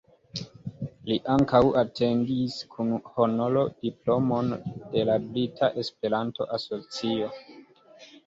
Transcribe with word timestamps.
Li 1.09 1.17
ankaŭ 1.33 1.59
atingis 1.81 2.55
kun 2.71 2.89
honoro 3.17 3.65
diplomon 3.87 4.49
de 4.95 5.05
la 5.11 5.19
Brita 5.27 5.69
Esperanto-Asocio. 5.83 7.29